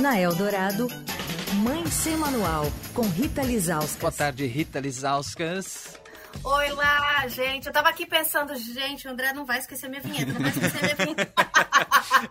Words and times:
Na 0.00 0.18
Eldorado, 0.18 0.86
Mãe 1.54 1.84
Sem 1.86 2.16
Manual, 2.16 2.70
com 2.94 3.02
Rita 3.02 3.42
Lizauskas. 3.42 3.96
Boa 3.96 4.12
tarde, 4.12 4.46
Rita 4.46 4.78
Lizauskas. 4.78 5.98
Oi 6.44 6.68
lá, 6.70 7.26
gente. 7.26 7.66
Eu 7.66 7.72
tava 7.72 7.88
aqui 7.88 8.06
pensando, 8.06 8.54
gente, 8.54 9.08
o 9.08 9.10
André 9.10 9.32
não 9.32 9.44
vai 9.44 9.58
esquecer 9.58 9.88
minha 9.88 10.00
vinheta, 10.00 10.32
não 10.32 10.40
vai 10.40 10.50
esquecer 10.50 10.82
minha 10.82 10.94
vinheta. 10.94 11.32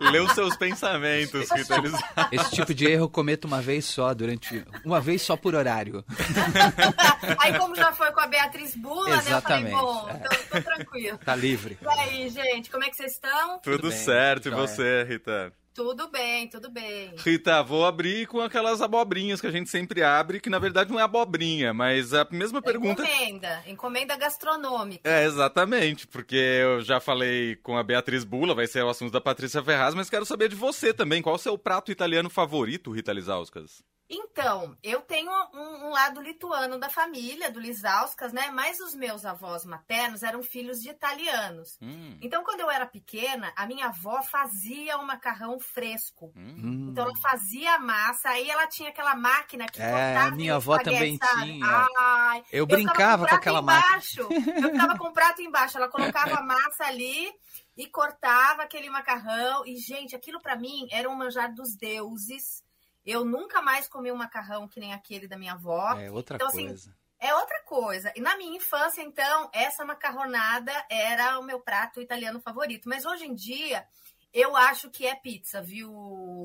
Lê 0.00 0.18
os 0.20 0.32
seus 0.32 0.56
pensamentos, 0.56 1.50
Rita 1.50 1.76
Lizauskas. 1.76 2.28
Esse 2.32 2.50
tipo 2.52 2.72
de 2.72 2.86
erro 2.86 3.04
eu 3.04 3.08
cometo 3.10 3.44
uma 3.44 3.60
vez 3.60 3.84
só, 3.84 4.14
durante. 4.14 4.64
Uma 4.84 5.00
vez 5.00 5.20
só 5.20 5.36
por 5.36 5.54
horário. 5.54 6.04
Aí, 7.38 7.58
como 7.58 7.74
já 7.76 7.92
foi 7.92 8.10
com 8.12 8.20
a 8.20 8.26
Beatriz 8.26 8.74
Bula, 8.76 9.16
Exatamente. 9.16 9.64
né? 9.64 9.72
Eu 9.72 9.78
falei, 9.78 10.08
bom, 10.08 10.10
então 10.14 10.62
tô 10.62 10.70
tranquilo. 10.70 11.18
Tá 11.18 11.34
livre. 11.36 11.78
E 11.82 11.88
aí, 12.00 12.28
gente, 12.30 12.70
como 12.70 12.84
é 12.84 12.88
que 12.88 12.96
vocês 12.96 13.12
estão? 13.12 13.58
Tudo, 13.58 13.76
Tudo 13.76 13.88
bem, 13.90 13.98
certo, 13.98 14.48
e 14.48 14.50
você, 14.50 15.04
Rita? 15.04 15.52
Tudo 15.78 16.08
bem, 16.08 16.48
tudo 16.48 16.68
bem. 16.68 17.14
Rita, 17.18 17.62
vou 17.62 17.86
abrir 17.86 18.26
com 18.26 18.40
aquelas 18.40 18.82
abobrinhas 18.82 19.40
que 19.40 19.46
a 19.46 19.50
gente 19.52 19.70
sempre 19.70 20.02
abre, 20.02 20.40
que 20.40 20.50
na 20.50 20.58
verdade 20.58 20.90
não 20.90 20.98
é 20.98 21.04
abobrinha, 21.04 21.72
mas 21.72 22.12
a 22.12 22.26
mesma 22.32 22.60
pergunta. 22.60 23.04
Encomenda, 23.04 23.62
encomenda 23.64 24.16
gastronômica. 24.16 25.08
É, 25.08 25.24
exatamente, 25.24 26.04
porque 26.08 26.34
eu 26.34 26.82
já 26.82 26.98
falei 26.98 27.54
com 27.62 27.76
a 27.76 27.84
Beatriz 27.84 28.24
Bula, 28.24 28.56
vai 28.56 28.66
ser 28.66 28.82
o 28.82 28.88
assunto 28.88 29.12
da 29.12 29.20
Patrícia 29.20 29.62
Ferraz, 29.62 29.94
mas 29.94 30.10
quero 30.10 30.26
saber 30.26 30.48
de 30.48 30.56
você 30.56 30.92
também. 30.92 31.22
Qual 31.22 31.36
o 31.36 31.38
seu 31.38 31.56
prato 31.56 31.92
italiano 31.92 32.28
favorito, 32.28 32.90
Rita 32.90 33.12
Lizauskas? 33.12 33.80
Então, 34.10 34.76
eu 34.82 35.02
tenho 35.02 35.30
um, 35.52 35.86
um 35.86 35.90
lado 35.90 36.20
lituano 36.22 36.78
da 36.78 36.88
família, 36.88 37.50
do 37.50 37.60
Lisauskas, 37.60 38.32
né? 38.32 38.50
Mas 38.50 38.80
os 38.80 38.94
meus 38.94 39.24
avós 39.26 39.64
maternos 39.66 40.22
eram 40.22 40.42
filhos 40.42 40.80
de 40.80 40.88
italianos. 40.88 41.76
Hum, 41.82 42.18
Então, 42.22 42.42
quando 42.42 42.60
eu 42.60 42.70
era 42.70 42.86
pequena, 42.86 43.52
a 43.54 43.66
minha 43.66 43.86
avó 43.88 44.22
fazia 44.22 44.96
o 44.96 45.06
macarrão 45.06 45.58
fresco. 45.60 46.32
hum. 46.34 46.88
Então, 46.90 47.04
ela 47.04 47.16
fazia 47.16 47.74
a 47.74 47.78
massa, 47.78 48.30
aí 48.30 48.48
ela 48.48 48.66
tinha 48.66 48.88
aquela 48.88 49.14
máquina 49.14 49.66
que 49.66 49.80
É, 49.82 49.90
cortava 49.90 50.28
a 50.28 50.36
minha 50.36 50.54
avó 50.54 50.78
também 50.78 51.18
sabe? 51.18 51.42
tinha. 51.52 51.86
Ai, 51.98 52.44
Eu 52.50 52.66
ficava 52.66 52.66
brincava 52.82 53.18
com 53.22 53.28
prato 53.28 53.38
aquela 53.38 53.62
máquina. 53.62 53.88
embaixo. 53.88 54.28
Eu 54.68 54.70
ficava 54.72 54.98
com 54.98 55.08
o 55.08 55.12
prato 55.12 55.42
embaixo. 55.42 55.76
Ela 55.76 55.88
colocava 55.88 56.34
a 56.38 56.42
massa 56.42 56.84
ali 56.84 57.30
e 57.76 57.86
cortava 57.86 58.62
aquele 58.62 58.88
macarrão. 58.88 59.66
E, 59.66 59.76
gente, 59.76 60.16
aquilo 60.16 60.40
pra 60.40 60.56
mim 60.56 60.86
era 60.90 61.08
um 61.10 61.14
manjar 61.14 61.52
dos 61.54 61.76
deuses. 61.76 62.66
Eu 63.08 63.24
nunca 63.24 63.62
mais 63.62 63.88
comi 63.88 64.12
um 64.12 64.16
macarrão 64.16 64.68
que 64.68 64.78
nem 64.78 64.92
aquele 64.92 65.26
da 65.26 65.38
minha 65.38 65.54
avó. 65.54 65.98
É 65.98 66.10
outra 66.10 66.36
Então, 66.36 66.48
assim, 66.48 66.66
coisa. 66.66 66.94
É 67.18 67.34
outra 67.34 67.62
coisa. 67.62 68.12
E 68.14 68.20
na 68.20 68.36
minha 68.36 68.54
infância, 68.54 69.00
então, 69.00 69.48
essa 69.50 69.82
macarronada 69.82 70.72
era 70.90 71.38
o 71.38 71.42
meu 71.42 71.58
prato 71.58 72.02
italiano 72.02 72.38
favorito. 72.38 72.86
Mas 72.86 73.06
hoje 73.06 73.24
em 73.24 73.34
dia, 73.34 73.86
eu 74.32 74.54
acho 74.56 74.90
que 74.90 75.06
é 75.06 75.14
pizza, 75.14 75.60
viu, 75.62 75.90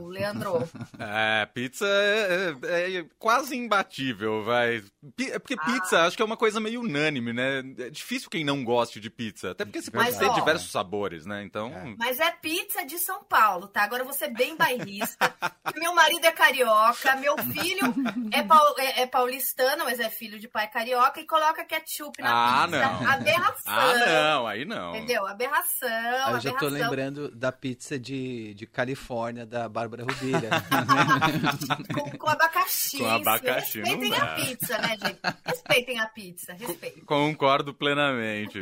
Leandro? 0.09 0.67
É, 1.00 1.45
pizza 1.48 1.86
é, 1.86 2.56
é- 2.64 2.98
é 3.00 3.06
quase 3.20 3.56
imbatível, 3.58 4.44
vai. 4.44 4.81
Pi- 5.16 5.31
É 5.31 5.39
porque 5.39 5.56
Ah. 5.59 5.66
pizza 5.66 6.02
acho 6.04 6.16
que 6.16 6.22
é 6.22 6.26
uma 6.26 6.38
coisa 6.38 6.59
meio 6.59 6.81
unânime, 6.81 7.34
né? 7.34 7.59
É 7.80 7.89
difícil 7.89 8.30
quem 8.30 8.44
não 8.44 8.64
goste 8.64 9.00
de 9.00 9.09
pizza. 9.09 9.52
Até 9.52 9.66
porque 9.66 9.81
você 9.81 9.92
pode 9.92 10.06
Mas, 10.06 10.17
ter 10.17 10.26
ó, 10.28 10.34
diversos 10.34 10.72
sabores, 10.72 11.26
né? 11.26 11.44
Então. 11.44 11.67
É. 11.73 11.95
Mas 11.98 12.20
é 12.20 12.31
pizza 12.31 12.86
de 12.86 12.98
São 13.00 13.23
Paulo, 13.23 13.67
tá? 13.67 13.84
Agora 13.84 14.02
eu 14.02 14.06
vou 14.06 14.14
ser 14.14 14.30
bem 14.30 14.56
bairrista. 14.56 15.36
que 15.73 15.80
meu 15.80 15.94
marido 15.94 16.23
é 16.26 16.31
carioca, 16.31 17.16
meu 17.17 17.38
filho 17.38 17.94
é, 18.31 18.44
pau- 18.44 18.76
é- 18.78 19.02
é 19.02 19.08
paulistano, 19.08 19.84
mas 19.86 20.00
é 20.00 20.09
filho 20.09 20.39
de 20.39 20.48
pai 20.48 20.67
carioca, 20.70 21.20
e 21.20 21.26
coloca 21.28 21.66
ketchup 21.66 22.22
na 22.22 22.31
Ah, 22.61 22.66
pizza. 22.66 22.80
não. 22.80 23.11
Aberração. 23.11 23.73
Ah, 23.73 23.94
não, 24.06 24.48
aí 24.48 24.64
não. 24.66 24.95
Entendeu? 24.95 25.26
Aberração, 25.28 25.89
Ah, 25.89 26.31
eu 26.34 26.39
já 26.39 26.52
tô 26.52 26.67
aberração. 26.67 26.70
lembrando 26.89 27.31
da 27.36 27.52
pizza 27.52 27.72
de, 27.99 28.53
de 28.53 28.66
Califórnia, 28.67 29.45
da 29.45 29.67
Bárbara 29.67 30.03
Rubira. 30.03 30.49
Com, 31.93 32.17
com 32.17 32.30
abacaxi. 32.30 32.97
Com 32.97 33.05
abacaxi, 33.05 33.80
não 33.80 33.99
Respeitem 33.99 34.09
dá. 34.09 34.23
a 34.23 34.35
pizza, 34.35 34.77
né, 34.77 34.97
gente? 35.03 35.19
Respeitem 35.45 35.99
a 35.99 36.05
pizza, 36.07 36.53
respeitem. 36.53 37.03
Concordo 37.05 37.73
plenamente. 37.73 38.59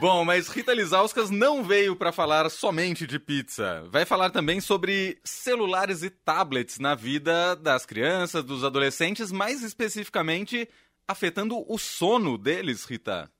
Bom, 0.00 0.24
mas 0.24 0.48
Rita 0.48 0.72
Lizauskas 0.74 1.30
não 1.30 1.62
veio 1.62 1.96
para 1.96 2.12
falar 2.12 2.48
somente 2.50 3.06
de 3.06 3.18
pizza. 3.18 3.84
Vai 3.90 4.04
falar 4.04 4.30
também 4.30 4.60
sobre 4.60 5.18
celulares 5.24 6.02
e 6.02 6.10
tablets 6.10 6.78
na 6.78 6.94
vida 6.94 7.54
das 7.56 7.84
crianças, 7.86 8.44
dos 8.44 8.64
adolescentes, 8.64 9.30
mais 9.32 9.62
especificamente 9.62 10.68
afetando 11.06 11.64
o 11.66 11.78
sono 11.78 12.38
deles, 12.38 12.84
Rita. 12.84 13.30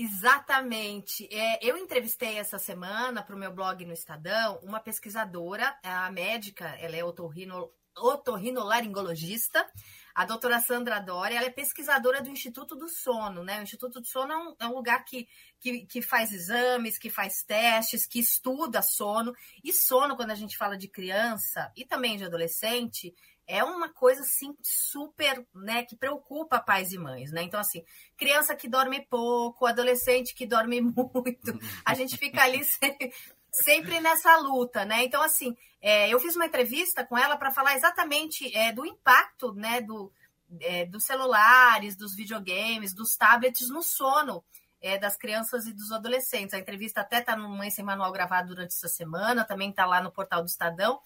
Exatamente. 0.00 1.28
É, 1.28 1.58
eu 1.60 1.76
entrevistei 1.76 2.38
essa 2.38 2.56
semana 2.56 3.20
para 3.20 3.34
o 3.34 3.38
meu 3.38 3.52
blog 3.52 3.84
no 3.84 3.92
Estadão 3.92 4.60
uma 4.62 4.78
pesquisadora, 4.78 5.76
a 5.82 6.08
médica, 6.12 6.66
ela 6.78 6.94
é 6.94 7.02
otorrino, 7.02 7.68
otorrinolaringologista, 7.96 9.68
a 10.14 10.24
doutora 10.24 10.60
Sandra 10.60 11.00
Dória, 11.00 11.36
ela 11.36 11.46
é 11.46 11.50
pesquisadora 11.50 12.22
do 12.22 12.30
Instituto 12.30 12.76
do 12.76 12.88
Sono, 12.88 13.42
né? 13.42 13.58
O 13.58 13.64
Instituto 13.64 14.00
do 14.00 14.06
Sono 14.06 14.32
é 14.32 14.36
um, 14.36 14.56
é 14.60 14.66
um 14.68 14.74
lugar 14.74 15.04
que, 15.04 15.26
que, 15.58 15.84
que 15.86 16.00
faz 16.00 16.32
exames, 16.32 16.96
que 16.96 17.10
faz 17.10 17.42
testes, 17.42 18.06
que 18.06 18.20
estuda 18.20 18.80
sono. 18.82 19.34
E 19.64 19.72
sono, 19.72 20.14
quando 20.14 20.30
a 20.30 20.36
gente 20.36 20.56
fala 20.56 20.78
de 20.78 20.86
criança 20.86 21.72
e 21.76 21.84
também 21.84 22.16
de 22.16 22.24
adolescente, 22.24 23.12
é 23.48 23.64
uma 23.64 23.88
coisa 23.88 24.20
assim 24.20 24.54
super, 24.62 25.44
né, 25.54 25.82
que 25.82 25.96
preocupa 25.96 26.60
pais 26.60 26.92
e 26.92 26.98
mães, 26.98 27.32
né? 27.32 27.42
Então 27.42 27.58
assim, 27.58 27.82
criança 28.16 28.54
que 28.54 28.68
dorme 28.68 29.00
pouco, 29.06 29.64
adolescente 29.64 30.34
que 30.34 30.46
dorme 30.46 30.80
muito, 30.82 31.58
a 31.84 31.94
gente 31.94 32.18
fica 32.18 32.42
ali 32.42 32.62
sempre, 32.62 33.12
sempre 33.50 34.00
nessa 34.00 34.36
luta, 34.36 34.84
né? 34.84 35.02
Então 35.02 35.22
assim, 35.22 35.56
é, 35.80 36.12
eu 36.12 36.20
fiz 36.20 36.36
uma 36.36 36.46
entrevista 36.46 37.04
com 37.04 37.16
ela 37.16 37.36
para 37.38 37.50
falar 37.50 37.74
exatamente 37.74 38.54
é, 38.54 38.70
do 38.70 38.84
impacto, 38.84 39.54
né, 39.54 39.80
do, 39.80 40.12
é, 40.60 40.84
dos 40.84 41.04
celulares, 41.04 41.96
dos 41.96 42.14
videogames, 42.14 42.92
dos 42.92 43.16
tablets 43.16 43.70
no 43.70 43.82
sono. 43.82 44.44
É, 44.80 44.96
das 44.98 45.16
crianças 45.16 45.66
e 45.66 45.72
dos 45.72 45.90
adolescentes. 45.92 46.54
A 46.54 46.58
entrevista 46.58 47.00
até 47.00 47.18
está 47.18 47.36
no 47.36 47.48
Mãe 47.48 47.70
Sem 47.70 47.84
Manual 47.84 48.12
gravado 48.12 48.48
durante 48.48 48.74
essa 48.74 48.88
semana, 48.88 49.44
também 49.44 49.70
está 49.70 49.84
lá 49.86 50.00
no 50.00 50.12
portal 50.12 50.42
do 50.42 50.48
Estadão. 50.48 51.00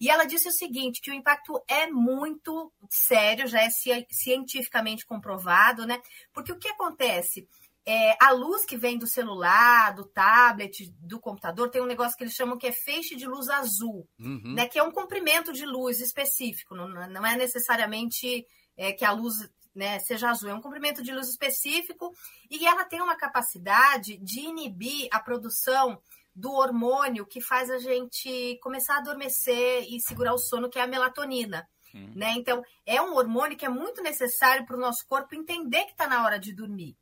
E 0.00 0.08
ela 0.10 0.24
disse 0.24 0.48
o 0.48 0.52
seguinte, 0.52 1.00
que 1.00 1.10
o 1.10 1.14
impacto 1.14 1.62
é 1.68 1.86
muito 1.88 2.72
sério, 2.90 3.46
já 3.46 3.60
é 3.62 3.70
ci- 3.70 4.06
cientificamente 4.10 5.04
comprovado, 5.04 5.86
né? 5.86 6.00
Porque 6.32 6.52
o 6.52 6.58
que 6.58 6.68
acontece? 6.68 7.48
É, 7.90 8.16
a 8.22 8.32
luz 8.32 8.66
que 8.66 8.76
vem 8.76 8.98
do 8.98 9.06
celular, 9.06 9.94
do 9.94 10.04
tablet, 10.04 10.92
do 11.00 11.18
computador, 11.18 11.70
tem 11.70 11.80
um 11.80 11.86
negócio 11.86 12.16
que 12.18 12.22
eles 12.22 12.34
chamam 12.34 12.58
que 12.58 12.66
é 12.66 12.72
feixe 12.72 13.16
de 13.16 13.26
luz 13.26 13.48
azul, 13.48 14.06
Uhum. 14.18 14.54
né? 14.54 14.68
Que 14.68 14.78
é 14.78 14.82
um 14.82 14.92
comprimento 14.92 15.52
de 15.54 15.64
luz 15.64 15.98
específico, 16.00 16.74
não, 16.74 16.86
não 16.88 17.24
é 17.26 17.34
necessariamente 17.36 18.46
é, 18.76 18.92
que 18.92 19.04
a 19.04 19.10
luz 19.12 19.34
né, 19.78 20.00
seja 20.00 20.28
azul, 20.28 20.50
é 20.50 20.54
um 20.54 20.60
comprimento 20.60 21.04
de 21.04 21.12
luz 21.12 21.28
específico 21.28 22.12
e 22.50 22.66
ela 22.66 22.84
tem 22.84 23.00
uma 23.00 23.16
capacidade 23.16 24.16
de 24.18 24.40
inibir 24.40 25.08
a 25.12 25.20
produção 25.20 26.02
do 26.34 26.52
hormônio 26.52 27.24
que 27.24 27.40
faz 27.40 27.70
a 27.70 27.78
gente 27.78 28.58
começar 28.60 28.96
a 28.96 28.98
adormecer 28.98 29.86
e 29.88 30.00
segurar 30.00 30.34
o 30.34 30.38
sono, 30.38 30.68
que 30.68 30.80
é 30.80 30.82
a 30.82 30.86
melatonina. 30.86 31.68
Hum. 31.94 32.12
Né? 32.16 32.32
Então, 32.36 32.60
é 32.84 33.00
um 33.00 33.14
hormônio 33.14 33.56
que 33.56 33.64
é 33.64 33.68
muito 33.68 34.02
necessário 34.02 34.66
para 34.66 34.76
o 34.76 34.80
nosso 34.80 35.06
corpo 35.06 35.36
entender 35.36 35.84
que 35.84 35.92
está 35.92 36.08
na 36.08 36.24
hora 36.24 36.40
de 36.40 36.52
dormir. 36.52 36.96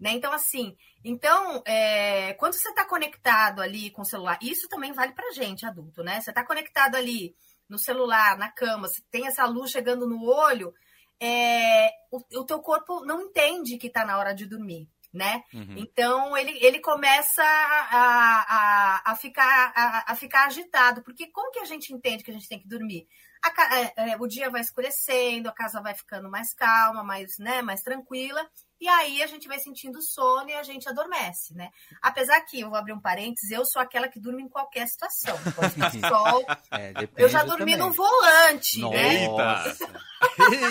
Né? 0.00 0.12
Então, 0.12 0.32
assim, 0.32 0.74
então, 1.04 1.62
é, 1.66 2.32
quando 2.34 2.54
você 2.54 2.70
está 2.70 2.84
conectado 2.86 3.60
ali 3.60 3.90
com 3.90 4.02
o 4.02 4.06
celular, 4.06 4.38
isso 4.40 4.68
também 4.68 4.92
vale 4.92 5.12
para 5.12 5.32
gente, 5.32 5.66
adulto, 5.66 6.02
né? 6.02 6.20
Você 6.20 6.30
está 6.30 6.44
conectado 6.44 6.96
ali 6.96 7.36
no 7.68 7.78
celular, 7.78 8.36
na 8.36 8.50
cama, 8.50 8.88
você 8.88 9.02
tem 9.10 9.26
essa 9.26 9.44
luz 9.46 9.70
chegando 9.70 10.08
no 10.08 10.24
olho, 10.24 10.74
é, 11.24 11.92
o, 12.10 12.40
o 12.40 12.44
teu 12.44 12.58
corpo 12.58 13.04
não 13.04 13.20
entende 13.20 13.78
que 13.78 13.86
está 13.86 14.04
na 14.04 14.18
hora 14.18 14.34
de 14.34 14.44
dormir, 14.44 14.88
né? 15.14 15.44
Uhum. 15.54 15.76
Então 15.76 16.36
ele, 16.36 16.58
ele 16.60 16.80
começa 16.80 17.44
a, 17.44 19.04
a, 19.04 19.12
a, 19.12 19.16
ficar, 19.16 19.72
a, 19.72 20.12
a 20.12 20.16
ficar 20.16 20.46
agitado, 20.46 21.00
porque 21.02 21.28
como 21.28 21.52
que 21.52 21.60
a 21.60 21.64
gente 21.64 21.94
entende 21.94 22.24
que 22.24 22.30
a 22.32 22.34
gente 22.34 22.48
tem 22.48 22.58
que 22.58 22.66
dormir? 22.66 23.06
A 23.42 23.52
é, 23.76 24.12
é, 24.12 24.16
o 24.18 24.26
dia 24.26 24.50
vai 24.50 24.60
escurecendo, 24.60 25.48
a 25.48 25.52
casa 25.52 25.80
vai 25.80 25.94
ficando 25.94 26.30
mais 26.30 26.54
calma, 26.54 27.02
mais, 27.02 27.38
né, 27.38 27.60
mais 27.62 27.82
tranquila, 27.82 28.46
e 28.80 28.88
aí 28.88 29.22
a 29.22 29.26
gente 29.28 29.46
vai 29.46 29.60
sentindo 29.60 30.02
sono 30.02 30.50
e 30.50 30.54
a 30.54 30.62
gente 30.62 30.88
adormece, 30.88 31.54
né? 31.54 31.70
Apesar 32.00 32.40
que, 32.40 32.60
eu 32.60 32.68
vou 32.68 32.76
abrir 32.76 32.92
um 32.92 33.00
parênteses, 33.00 33.50
eu 33.52 33.64
sou 33.64 33.80
aquela 33.80 34.08
que 34.08 34.18
dorme 34.18 34.42
em 34.42 34.48
qualquer 34.48 34.88
situação. 34.88 35.36
Sol, 36.08 36.44
É, 36.70 36.92
eu 37.16 37.28
já 37.28 37.44
dormi 37.44 37.72
também. 37.72 37.76
no 37.76 37.92
volante, 37.92 38.80
né? 38.80 39.28
Nossa. 39.28 39.68
Eita! 39.68 40.12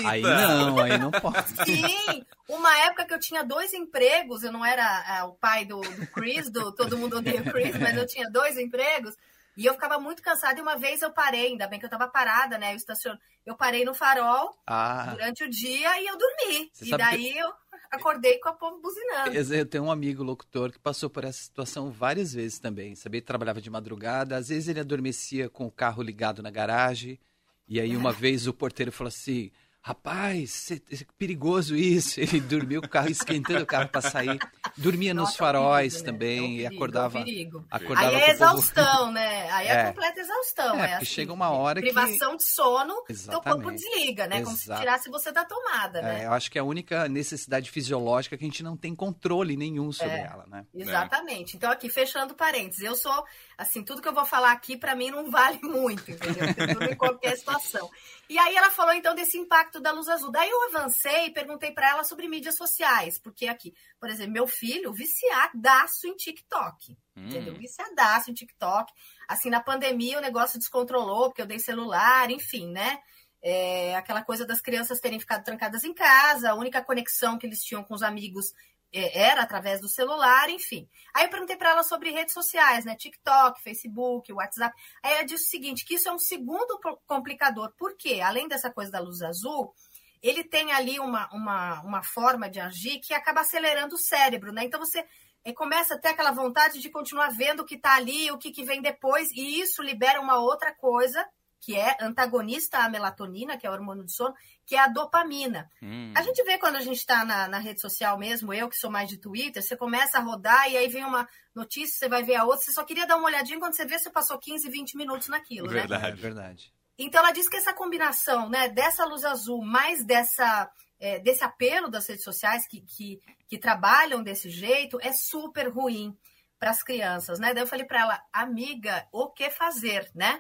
Aí 0.10 0.22
não, 0.22 0.80
aí 0.80 0.98
não 0.98 1.12
pode. 1.12 1.48
Sim, 1.66 2.26
uma 2.50 2.78
época 2.80 3.06
que 3.06 3.14
eu 3.14 3.20
tinha 3.20 3.44
dois 3.44 3.74
empregos, 3.74 4.44
eu 4.44 4.52
não 4.52 4.66
era 4.66 4.84
ah, 5.08 5.26
o 5.26 5.34
pai 5.34 5.64
do, 5.64 5.80
do 5.80 6.08
Chris, 6.08 6.50
do 6.50 6.74
Todo 6.74 6.98
Mundo 6.98 7.18
Odeia 7.18 7.42
o 7.42 7.52
Chris, 7.52 7.78
mas 7.78 7.96
eu 7.96 8.06
tinha 8.06 8.30
dois 8.30 8.58
empregos 8.58 9.16
e 9.58 9.66
eu 9.66 9.74
ficava 9.74 10.00
muito 10.00 10.22
cansada. 10.22 10.60
E 10.60 10.62
uma 10.62 10.78
vez 10.78 11.02
eu 11.02 11.12
parei, 11.12 11.48
ainda 11.48 11.68
bem 11.68 11.80
que 11.80 11.86
eu 11.86 11.90
tava 11.90 12.08
parada, 12.08 12.58
né? 12.58 12.72
Eu, 12.74 12.78
estacion... 12.78 13.16
eu 13.46 13.56
parei 13.56 13.84
no 13.84 13.94
farol 13.94 14.56
Ah, 14.66 15.08
durante 15.12 15.44
o 15.44 15.50
dia 15.50 16.02
e 16.02 16.08
eu 16.08 16.18
dormi. 16.18 16.70
Você 16.74 16.86
e 16.86 16.98
daí 16.98 17.38
eu 17.38 17.52
acordei 17.92 18.40
com 18.40 18.50
a 18.50 18.54
povo 18.54 18.80
buzinando. 18.82 19.54
eu 19.54 19.66
tenho 19.66 19.84
um 19.84 19.92
amigo 19.92 20.24
locutor 20.24 20.72
que 20.72 20.80
passou 20.80 21.10
por 21.10 21.26
essa 21.26 21.44
situação 21.44 21.92
várias 21.92 22.34
vezes 22.34 22.60
também. 22.60 22.96
Sabia 22.96 23.20
que 23.20 23.28
trabalhava 23.28 23.62
de 23.62 23.70
madrugada, 23.70 24.38
às 24.38 24.50
vezes 24.50 24.70
ele 24.70 24.80
adormecia 24.80 25.50
com 25.50 25.66
o 25.66 25.72
carro 25.72 26.02
ligado 26.02 26.42
na 26.42 26.50
garagem 26.50 27.20
E 27.68 27.80
aí 27.80 27.96
uma 27.96 28.12
vez 28.12 28.48
o 28.48 28.54
porteiro 28.54 28.92
falou 28.92 29.10
assim: 29.10 29.52
Rapaz, 29.84 30.70
é 30.72 30.80
perigoso 31.18 31.76
isso. 31.76 32.20
Ele 32.20 32.40
dormiu 32.40 32.82
com 32.82 32.88
o 32.88 32.90
carro 32.90 33.10
esquentando 33.10 33.64
o 33.64 33.66
carro 33.66 33.90
para 33.90 34.02
sair. 34.02 34.38
Dormia 34.78 35.12
Nossa, 35.12 35.32
nos 35.32 35.38
faróis 35.38 35.94
perigo, 35.94 36.12
também 36.12 36.40
né? 36.40 36.44
é 36.44 36.46
um 36.46 36.48
perigo, 36.50 36.62
e 36.62 36.76
acordava. 36.76 37.20
É 37.20 37.22
um 37.22 37.66
acordava 37.72 38.08
Aí 38.10 38.22
é 38.22 38.30
exaustão, 38.30 38.98
povo... 38.98 39.12
né? 39.14 39.52
Aí 39.52 39.68
é, 39.68 39.72
é, 39.72 39.86
completa 39.88 40.20
exaustão. 40.20 40.76
É, 40.84 40.92
é 40.92 40.94
assim, 40.98 41.06
chega 41.06 41.34
uma 41.34 41.50
hora 41.50 41.82
privação 41.82 42.32
que... 42.32 42.38
de 42.38 42.44
sono, 42.44 42.94
Exatamente. 43.10 43.44
teu 43.44 43.54
corpo 43.54 43.72
desliga, 43.72 44.28
né? 44.28 44.36
Exato. 44.36 44.46
Como 44.46 44.58
se 44.58 44.80
tirasse 44.80 45.10
você 45.10 45.32
da 45.32 45.46
tomada, 45.46 46.00
né? 46.00 46.22
É, 46.22 46.26
eu 46.28 46.34
acho 46.34 46.52
que 46.52 46.60
é 46.60 46.62
a 46.62 46.64
única 46.64 47.10
necessidade 47.10 47.72
fisiológica 47.72 48.38
que 48.38 48.44
a 48.44 48.48
gente 48.48 48.62
não 48.62 48.78
tem 48.78 48.94
controle 48.94 49.58
nenhum 49.58 49.92
sobre 49.92 50.14
é, 50.14 50.30
ela, 50.32 50.46
né? 50.46 50.64
Exatamente. 50.76 51.58
Então 51.58 51.72
aqui 51.72 51.90
fechando 51.90 52.36
parênteses, 52.36 52.84
eu 52.84 52.96
sou 52.96 53.26
assim 53.58 53.84
tudo 53.84 54.00
que 54.00 54.08
eu 54.08 54.14
vou 54.14 54.26
falar 54.26 54.52
aqui 54.52 54.78
para 54.78 54.96
mim 54.96 55.10
não 55.10 55.30
vale 55.32 55.60
muito, 55.64 56.12
entendeu? 56.12 56.54
Tudo 56.54 56.84
em 56.84 56.96
qualquer 56.96 57.36
situação. 57.36 57.90
E 58.32 58.40
aí 58.40 58.56
ela 58.56 58.72
falou 58.72 58.94
então 58.94 59.14
desse 59.14 59.38
impacto 59.38 59.82
da 59.82 59.92
luz 59.92 60.08
azul. 60.08 60.32
Daí 60.32 60.50
eu 60.50 60.70
avancei 60.70 61.26
e 61.26 61.34
perguntei 61.34 61.74
para 61.74 61.90
ela 61.90 62.04
sobre 62.06 62.30
mídias 62.30 62.56
sociais, 62.56 63.20
porque 63.20 63.46
aqui, 63.46 63.74
por 64.00 64.10
exemplo, 64.10 64.32
meu 64.32 64.48
filho 64.48 64.94
viciadaço 64.94 66.08
em 66.08 66.16
TikTok, 66.16 66.98
hum. 67.18 67.28
entendeu? 67.28 67.54
Viciadaço 67.56 68.32
em 68.32 68.34
TikTok. 68.34 68.90
Assim, 69.28 69.50
na 69.50 69.60
pandemia 69.60 70.18
o 70.18 70.22
negócio 70.22 70.58
descontrolou, 70.58 71.28
porque 71.28 71.42
eu 71.42 71.46
dei 71.46 71.60
celular, 71.60 72.32
enfim, 72.32 72.72
né? 72.72 73.00
É, 73.42 73.98
aquela 73.98 74.24
coisa 74.24 74.46
das 74.46 74.62
crianças 74.62 75.02
terem 75.02 75.20
ficado 75.20 75.44
trancadas 75.44 75.84
em 75.84 75.94
casa, 75.94 76.52
a 76.52 76.56
única 76.56 76.82
conexão 76.82 77.38
que 77.38 77.46
eles 77.46 77.62
tinham 77.62 77.84
com 77.84 77.94
os 77.94 78.02
amigos 78.02 78.54
era 78.94 79.42
através 79.42 79.80
do 79.80 79.88
celular, 79.88 80.50
enfim. 80.50 80.88
Aí 81.14 81.26
eu 81.26 81.30
perguntei 81.30 81.56
para 81.56 81.72
ela 81.72 81.84
sobre 81.84 82.12
redes 82.12 82.34
sociais, 82.34 82.84
né? 82.84 82.96
TikTok, 82.96 83.62
Facebook, 83.62 84.32
WhatsApp. 84.34 84.76
Aí 85.02 85.14
ela 85.14 85.24
disse 85.24 85.46
o 85.46 85.50
seguinte, 85.50 85.86
que 85.86 85.96
isso 85.96 86.10
é 86.10 86.12
um 86.12 86.20
segundo 86.20 86.80
complicador. 87.08 87.74
Por 87.78 87.96
quê? 87.96 88.20
Além 88.22 88.48
dessa 88.48 88.70
coisa 88.70 88.92
da 88.92 89.00
luz 89.00 89.22
azul, 89.22 89.74
ele 90.22 90.44
tem 90.44 90.72
ali 90.72 91.00
uma, 91.00 91.30
uma, 91.34 91.82
uma 91.82 92.04
forma 92.04 92.50
de 92.50 92.60
agir 92.60 93.00
que 93.00 93.14
acaba 93.14 93.42
acelerando 93.42 93.96
o 93.96 94.00
cérebro, 94.00 94.52
né? 94.52 94.64
Então 94.66 94.80
você 94.80 95.06
é, 95.44 95.52
começa 95.52 95.96
a 95.96 95.98
ter 95.98 96.10
aquela 96.10 96.32
vontade 96.32 96.80
de 96.80 96.90
continuar 96.90 97.30
vendo 97.30 97.62
o 97.62 97.66
que 97.66 97.76
está 97.76 97.96
ali, 97.96 98.30
o 98.32 98.38
que, 98.38 98.52
que 98.52 98.64
vem 98.64 98.82
depois, 98.82 99.32
e 99.32 99.60
isso 99.60 99.82
libera 99.82 100.22
uma 100.22 100.38
outra 100.40 100.74
coisa 100.76 101.26
que 101.62 101.76
é 101.76 101.96
antagonista 102.02 102.80
à 102.80 102.90
melatonina, 102.90 103.56
que 103.56 103.68
é 103.68 103.70
o 103.70 103.74
hormônio 103.74 104.04
do 104.04 104.12
sono, 104.12 104.34
que 104.72 104.76
é 104.78 104.80
a 104.80 104.88
dopamina. 104.88 105.70
Hum. 105.84 106.14
A 106.16 106.22
gente 106.22 106.42
vê 106.46 106.58
quando 106.58 106.78
a 106.78 106.80
gente 106.80 106.96
está 106.96 107.26
na, 107.26 107.46
na, 107.46 107.60
rede 107.60 107.82
social 107.82 108.18
mesmo, 108.18 108.54
eu 108.54 108.70
que 108.70 108.78
sou 108.78 108.90
mais 108.90 109.10
de 109.10 109.18
Twitter, 109.18 109.62
você 109.62 109.76
começa 109.76 110.18
a 110.18 110.22
rodar 110.22 110.72
e 110.72 110.78
aí 110.78 110.88
vem 110.88 111.04
uma 111.04 111.28
notícia, 111.54 112.00
você 112.00 112.08
vai 112.08 112.24
ver 112.24 112.36
a 112.36 112.46
outra, 112.46 112.64
você 112.64 112.72
só 112.72 112.86
queria 112.86 113.06
dar 113.06 113.18
uma 113.18 113.26
olhadinha 113.26 113.60
quando 113.60 113.76
você 113.76 113.86
vê, 113.86 114.00
você 114.00 114.10
passou 114.10 114.40
15, 114.40 114.70
20 114.70 114.96
minutos 114.96 115.28
naquilo, 115.28 115.68
verdade, 115.68 115.92
né? 115.92 115.98
Verdade, 115.98 116.22
verdade. 116.22 116.74
Então 116.98 117.20
ela 117.20 117.34
diz 117.34 117.50
que 117.50 117.58
essa 117.58 117.74
combinação, 117.74 118.50
né, 118.50 118.70
dessa 118.70 119.04
luz 119.04 119.26
azul 119.26 119.62
mais 119.62 120.06
dessa 120.06 120.72
é, 120.98 121.20
desse 121.20 121.44
apelo 121.44 121.90
das 121.90 122.08
redes 122.08 122.24
sociais 122.24 122.66
que, 122.66 122.80
que, 122.80 123.20
que 123.50 123.58
trabalham 123.58 124.24
desse 124.24 124.50
jeito 124.50 125.00
é 125.02 125.12
super 125.12 125.68
ruim 125.68 126.18
para 126.58 126.72
as 126.72 126.82
crianças, 126.82 127.40
né? 127.40 127.54
Daí 127.54 127.64
eu 127.64 127.68
falei 127.68 127.86
para 127.86 128.00
ela, 128.00 128.24
amiga, 128.32 129.06
o 129.12 129.30
que 129.30 129.50
fazer, 129.50 130.10
né? 130.16 130.40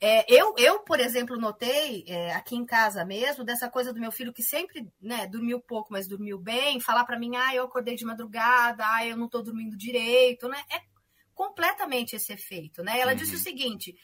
É, 0.00 0.24
eu, 0.32 0.54
eu, 0.56 0.78
por 0.80 1.00
exemplo, 1.00 1.36
notei 1.36 2.04
é, 2.06 2.32
aqui 2.34 2.54
em 2.54 2.64
casa 2.64 3.04
mesmo 3.04 3.42
dessa 3.42 3.68
coisa 3.68 3.92
do 3.92 3.98
meu 3.98 4.12
filho 4.12 4.32
que 4.32 4.44
sempre 4.44 4.88
né, 5.00 5.26
dormiu 5.26 5.60
pouco, 5.60 5.92
mas 5.92 6.06
dormiu 6.06 6.38
bem, 6.38 6.78
falar 6.78 7.04
para 7.04 7.18
mim, 7.18 7.34
ah, 7.34 7.52
eu 7.52 7.64
acordei 7.64 7.96
de 7.96 8.04
madrugada, 8.04 8.84
ah, 8.86 9.04
eu 9.04 9.16
não 9.16 9.26
estou 9.26 9.42
dormindo 9.42 9.76
direito, 9.76 10.48
né? 10.48 10.62
É 10.70 10.80
completamente 11.34 12.14
esse 12.14 12.32
efeito, 12.32 12.82
né? 12.84 13.00
Ela 13.00 13.12
uhum. 13.12 13.18
disse 13.18 13.34
o 13.34 13.38
seguinte: 13.38 13.96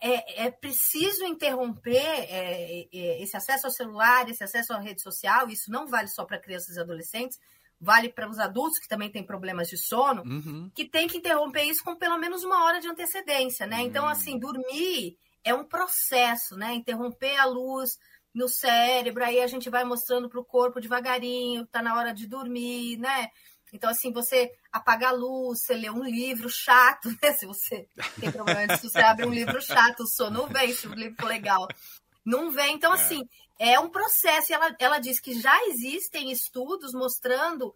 é, 0.00 0.46
é 0.46 0.50
preciso 0.52 1.24
interromper 1.24 1.96
é, 1.96 2.88
é, 2.92 3.22
esse 3.22 3.36
acesso 3.36 3.66
ao 3.66 3.72
celular, 3.72 4.28
esse 4.28 4.44
acesso 4.44 4.72
à 4.72 4.78
rede 4.78 5.02
social. 5.02 5.48
Isso 5.48 5.70
não 5.70 5.88
vale 5.88 6.08
só 6.08 6.24
para 6.24 6.38
crianças 6.38 6.76
e 6.76 6.80
adolescentes, 6.80 7.40
vale 7.80 8.08
para 8.08 8.28
os 8.28 8.38
adultos 8.38 8.78
que 8.78 8.88
também 8.88 9.10
têm 9.10 9.24
problemas 9.24 9.68
de 9.68 9.76
sono, 9.76 10.22
uhum. 10.22 10.70
que 10.74 10.84
tem 10.84 11.08
que 11.08 11.18
interromper 11.18 11.64
isso 11.64 11.82
com 11.82 11.96
pelo 11.96 12.18
menos 12.18 12.44
uma 12.44 12.64
hora 12.64 12.80
de 12.80 12.88
antecedência, 12.88 13.66
né? 13.66 13.80
Então, 13.80 13.84
uhum. 13.84 13.88
Então, 13.88 14.08
assim, 14.08 14.38
dormir 14.38 15.16
é 15.44 15.54
um 15.54 15.64
processo, 15.64 16.56
né? 16.56 16.74
Interromper 16.74 17.36
a 17.36 17.44
luz 17.44 17.98
no 18.34 18.48
cérebro, 18.48 19.24
aí 19.24 19.40
a 19.40 19.46
gente 19.46 19.70
vai 19.70 19.84
mostrando 19.84 20.28
para 20.28 20.40
o 20.40 20.44
corpo 20.44 20.80
devagarinho, 20.80 21.66
tá 21.66 21.80
na 21.80 21.96
hora 21.96 22.12
de 22.12 22.26
dormir, 22.26 22.96
né? 22.96 23.28
Então, 23.72 23.90
assim, 23.90 24.12
você 24.12 24.52
apaga 24.72 25.08
a 25.08 25.12
luz, 25.12 25.62
você 25.62 25.74
lê 25.74 25.90
um 25.90 26.02
livro 26.02 26.48
chato, 26.48 27.08
né? 27.22 27.32
Se 27.32 27.46
você 27.46 27.88
tem 28.20 28.30
problema 28.30 28.66
disso, 28.68 28.88
você 28.88 29.00
abre 29.00 29.26
um 29.26 29.32
livro 29.32 29.60
chato, 29.60 30.04
o 30.04 30.06
sono 30.06 30.46
vem, 30.46 30.72
se 30.72 30.86
o 30.86 30.94
livro 30.94 31.16
for 31.20 31.28
legal. 31.28 31.66
Não 32.24 32.50
vem. 32.50 32.74
Então, 32.74 32.92
é. 32.92 32.94
assim, 32.94 33.28
é 33.58 33.78
um 33.78 33.90
processo. 33.90 34.52
E 34.52 34.54
ela, 34.54 34.76
ela 34.78 34.98
diz 34.98 35.20
que 35.20 35.40
já 35.40 35.56
existem 35.66 36.30
estudos 36.30 36.92
mostrando 36.92 37.74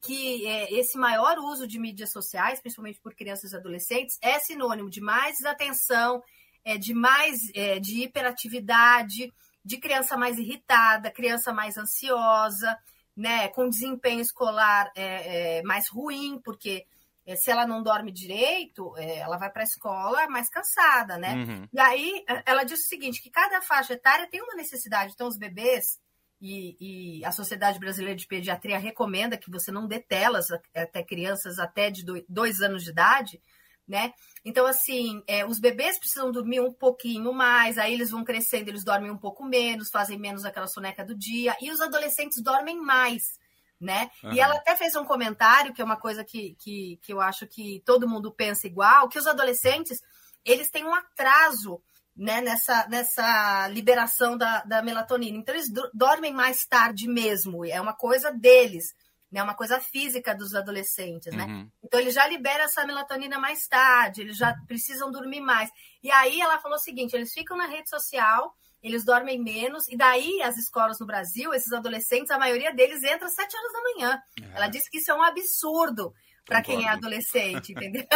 que 0.00 0.46
é, 0.46 0.72
esse 0.72 0.96
maior 0.96 1.38
uso 1.38 1.66
de 1.66 1.78
mídias 1.78 2.12
sociais, 2.12 2.60
principalmente 2.60 3.00
por 3.00 3.14
crianças 3.14 3.52
e 3.52 3.56
adolescentes, 3.56 4.18
é 4.22 4.38
sinônimo 4.38 4.88
de 4.90 5.00
mais 5.00 5.38
desatenção, 5.38 6.22
é, 6.64 6.76
de 6.76 6.94
mais 6.94 7.40
é, 7.54 7.78
de 7.78 8.02
hiperatividade, 8.04 9.32
de 9.64 9.78
criança 9.78 10.16
mais 10.16 10.38
irritada, 10.38 11.10
criança 11.10 11.52
mais 11.52 11.76
ansiosa, 11.76 12.78
né, 13.16 13.48
com 13.48 13.68
desempenho 13.68 14.20
escolar 14.20 14.90
é, 14.94 15.58
é 15.58 15.62
mais 15.62 15.88
ruim, 15.88 16.40
porque 16.44 16.86
é, 17.26 17.36
se 17.36 17.50
ela 17.50 17.66
não 17.66 17.82
dorme 17.82 18.10
direito, 18.10 18.96
é, 18.96 19.18
ela 19.18 19.36
vai 19.36 19.50
para 19.50 19.62
a 19.62 19.64
escola 19.64 20.26
mais 20.28 20.48
cansada, 20.48 21.18
né? 21.18 21.34
Uhum. 21.34 21.68
E 21.70 21.78
aí 21.78 22.24
ela 22.46 22.64
diz 22.64 22.80
o 22.80 22.88
seguinte, 22.88 23.20
que 23.20 23.28
cada 23.28 23.60
faixa 23.60 23.92
etária 23.92 24.26
tem 24.30 24.40
uma 24.40 24.54
necessidade. 24.54 25.12
Então, 25.12 25.28
os 25.28 25.36
bebês 25.36 26.00
e, 26.40 27.18
e, 27.18 27.24
a 27.26 27.30
Sociedade 27.30 27.78
Brasileira 27.78 28.16
de 28.16 28.26
Pediatria 28.26 28.78
recomenda 28.78 29.36
que 29.36 29.50
você 29.50 29.70
não 29.70 29.86
dê 29.86 29.98
telas 30.00 30.48
até 30.74 31.02
crianças 31.02 31.58
até 31.58 31.90
de 31.90 32.02
dois 32.26 32.62
anos 32.62 32.82
de 32.82 32.90
idade, 32.90 33.42
né? 33.88 34.12
Então, 34.44 34.66
assim, 34.66 35.22
é, 35.26 35.46
os 35.46 35.58
bebês 35.58 35.98
precisam 35.98 36.30
dormir 36.30 36.60
um 36.60 36.72
pouquinho 36.72 37.32
mais, 37.32 37.78
aí 37.78 37.94
eles 37.94 38.10
vão 38.10 38.22
crescendo, 38.22 38.68
eles 38.68 38.84
dormem 38.84 39.10
um 39.10 39.16
pouco 39.16 39.44
menos, 39.44 39.90
fazem 39.90 40.18
menos 40.18 40.44
aquela 40.44 40.66
soneca 40.66 41.04
do 41.04 41.16
dia, 41.16 41.56
e 41.60 41.70
os 41.70 41.80
adolescentes 41.80 42.42
dormem 42.42 42.78
mais, 42.78 43.38
né? 43.80 44.10
Uhum. 44.22 44.34
E 44.34 44.40
ela 44.40 44.56
até 44.56 44.76
fez 44.76 44.94
um 44.94 45.04
comentário, 45.04 45.72
que 45.72 45.80
é 45.80 45.84
uma 45.84 45.96
coisa 45.96 46.22
que, 46.22 46.54
que, 46.58 46.98
que 47.02 47.12
eu 47.12 47.20
acho 47.20 47.46
que 47.46 47.82
todo 47.86 48.08
mundo 48.08 48.30
pensa 48.30 48.66
igual, 48.66 49.08
que 49.08 49.18
os 49.18 49.26
adolescentes, 49.26 50.02
eles 50.44 50.70
têm 50.70 50.84
um 50.84 50.94
atraso 50.94 51.80
né, 52.14 52.40
nessa, 52.42 52.86
nessa 52.88 53.68
liberação 53.68 54.36
da, 54.36 54.62
da 54.64 54.82
melatonina. 54.82 55.38
Então, 55.38 55.54
eles 55.54 55.70
dormem 55.94 56.34
mais 56.34 56.66
tarde 56.66 57.08
mesmo, 57.08 57.64
é 57.64 57.80
uma 57.80 57.94
coisa 57.94 58.30
deles 58.30 58.94
né? 59.30 59.42
Uma 59.42 59.54
coisa 59.54 59.78
física 59.78 60.34
dos 60.34 60.54
adolescentes, 60.54 61.34
né? 61.34 61.68
Então 61.88 61.98
ele 61.98 62.10
já 62.10 62.26
libera 62.26 62.64
essa 62.64 62.86
melatonina 62.86 63.38
mais 63.38 63.66
tarde, 63.66 64.20
eles 64.20 64.36
já 64.36 64.54
precisam 64.66 65.10
dormir 65.10 65.40
mais. 65.40 65.70
E 66.02 66.10
aí 66.10 66.38
ela 66.38 66.58
falou 66.58 66.76
o 66.76 66.80
seguinte: 66.80 67.14
eles 67.14 67.32
ficam 67.32 67.56
na 67.56 67.66
rede 67.66 67.88
social, 67.88 68.54
eles 68.82 69.06
dormem 69.06 69.42
menos, 69.42 69.88
e 69.88 69.96
daí 69.96 70.42
as 70.42 70.58
escolas 70.58 71.00
no 71.00 71.06
Brasil, 71.06 71.52
esses 71.54 71.72
adolescentes, 71.72 72.30
a 72.30 72.38
maioria 72.38 72.74
deles 72.74 73.02
entra 73.02 73.26
às 73.26 73.34
7 73.34 73.56
horas 73.56 73.72
da 73.72 73.82
manhã. 73.82 74.22
Uhum. 74.38 74.50
Ela 74.54 74.68
disse 74.68 74.90
que 74.90 74.98
isso 74.98 75.10
é 75.10 75.14
um 75.14 75.22
absurdo 75.22 76.12
para 76.44 76.60
quem 76.60 76.86
é 76.86 76.90
adolescente, 76.90 77.72
entendeu? 77.76 78.06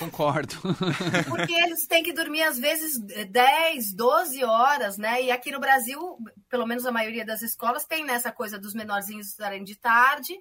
Concordo. 0.00 0.56
Porque 1.30 1.54
eles 1.54 1.86
têm 1.86 2.02
que 2.02 2.12
dormir 2.12 2.42
às 2.42 2.58
vezes 2.58 2.98
10, 2.98 3.94
12 3.94 4.44
horas, 4.44 4.98
né? 4.98 5.22
E 5.22 5.30
aqui 5.30 5.52
no 5.52 5.60
Brasil, 5.60 6.18
pelo 6.48 6.66
menos 6.66 6.84
a 6.84 6.90
maioria 6.90 7.24
das 7.24 7.42
escolas 7.42 7.84
tem 7.84 8.04
nessa 8.04 8.32
coisa 8.32 8.58
dos 8.58 8.74
menorzinhos 8.74 9.28
estudarem 9.28 9.62
de 9.62 9.76
tarde 9.76 10.34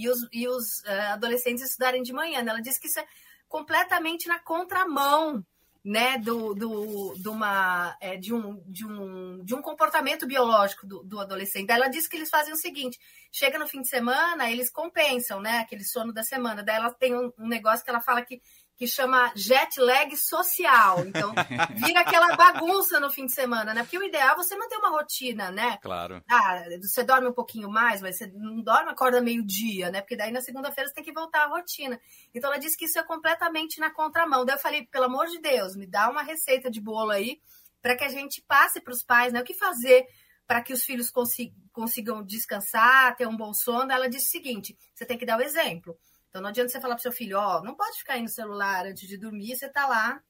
e 0.00 0.08
os, 0.08 0.28
e 0.32 0.48
os 0.48 0.80
uh, 0.80 1.12
adolescentes 1.12 1.64
estudarem 1.64 2.02
de 2.02 2.12
manhã. 2.12 2.40
Ela 2.40 2.60
diz 2.60 2.78
que 2.78 2.86
isso 2.86 2.98
é 2.98 3.06
completamente 3.48 4.28
na 4.28 4.38
contramão 4.38 5.44
né, 5.84 6.18
do, 6.18 6.54
do, 6.54 7.14
de, 7.14 7.28
uma, 7.28 7.96
é, 8.00 8.16
de, 8.16 8.34
um, 8.34 8.62
de, 8.66 8.86
um, 8.86 9.42
de 9.42 9.54
um 9.54 9.62
comportamento 9.62 10.26
biológico 10.26 10.86
do, 10.86 11.02
do 11.02 11.18
adolescente. 11.18 11.70
ela 11.70 11.88
diz 11.88 12.06
que 12.06 12.16
eles 12.16 12.28
fazem 12.28 12.52
o 12.52 12.56
seguinte: 12.56 12.98
chega 13.32 13.58
no 13.58 13.66
fim 13.66 13.80
de 13.80 13.88
semana, 13.88 14.50
eles 14.50 14.70
compensam, 14.70 15.40
né, 15.40 15.58
aquele 15.58 15.84
sono 15.84 16.12
da 16.12 16.22
semana. 16.22 16.62
Daí 16.62 16.76
ela 16.76 16.92
tem 16.92 17.14
um, 17.14 17.32
um 17.38 17.48
negócio 17.48 17.84
que 17.84 17.90
ela 17.90 18.00
fala 18.00 18.22
que 18.22 18.40
que 18.80 18.86
chama 18.86 19.30
jet 19.36 19.78
lag 19.78 20.16
social. 20.16 21.06
Então, 21.06 21.34
vira 21.76 22.00
aquela 22.00 22.34
bagunça 22.34 22.98
no 22.98 23.10
fim 23.10 23.26
de 23.26 23.32
semana, 23.32 23.74
né? 23.74 23.82
Porque 23.82 23.98
o 23.98 24.02
ideal 24.02 24.30
é 24.30 24.36
você 24.36 24.56
manter 24.56 24.78
uma 24.78 24.88
rotina, 24.88 25.50
né? 25.50 25.76
Claro. 25.82 26.24
Ah, 26.26 26.64
você 26.80 27.04
dorme 27.04 27.28
um 27.28 27.32
pouquinho 27.34 27.68
mais, 27.68 28.00
mas 28.00 28.16
você 28.16 28.26
não 28.28 28.62
dorme, 28.62 28.90
acorda 28.90 29.20
meio-dia, 29.20 29.90
né? 29.90 30.00
Porque 30.00 30.16
daí 30.16 30.32
na 30.32 30.40
segunda-feira 30.40 30.88
você 30.88 30.94
tem 30.94 31.04
que 31.04 31.12
voltar 31.12 31.42
à 31.42 31.48
rotina. 31.48 32.00
Então, 32.34 32.50
ela 32.50 32.58
disse 32.58 32.74
que 32.74 32.86
isso 32.86 32.98
é 32.98 33.02
completamente 33.02 33.78
na 33.78 33.90
contramão. 33.90 34.46
Daí 34.46 34.56
eu 34.56 34.60
falei, 34.60 34.86
pelo 34.86 35.04
amor 35.04 35.26
de 35.26 35.38
Deus, 35.42 35.76
me 35.76 35.86
dá 35.86 36.08
uma 36.08 36.22
receita 36.22 36.70
de 36.70 36.80
bolo 36.80 37.10
aí 37.10 37.38
para 37.82 37.94
que 37.94 38.04
a 38.04 38.08
gente 38.08 38.42
passe 38.48 38.80
para 38.80 38.94
os 38.94 39.02
pais, 39.02 39.30
né? 39.30 39.42
O 39.42 39.44
que 39.44 39.52
fazer 39.52 40.06
para 40.46 40.62
que 40.62 40.72
os 40.72 40.82
filhos 40.82 41.12
consigam 41.70 42.24
descansar, 42.24 43.14
ter 43.14 43.28
um 43.28 43.36
bom 43.36 43.52
sono. 43.52 43.92
Ela 43.92 44.08
disse 44.08 44.28
o 44.28 44.30
seguinte: 44.30 44.74
você 44.94 45.04
tem 45.04 45.18
que 45.18 45.26
dar 45.26 45.38
o 45.38 45.42
exemplo. 45.42 45.98
Então 46.30 46.40
não 46.40 46.48
adianta 46.48 46.70
você 46.70 46.80
falar 46.80 46.94
pro 46.94 47.02
seu 47.02 47.12
filho, 47.12 47.38
ó, 47.38 47.58
oh, 47.58 47.64
não 47.64 47.74
pode 47.74 47.98
ficar 47.98 48.14
aí 48.14 48.22
no 48.22 48.28
celular 48.28 48.86
antes 48.86 49.06
de 49.06 49.18
dormir, 49.18 49.56
você 49.56 49.68
tá 49.68 49.86
lá 49.86 50.22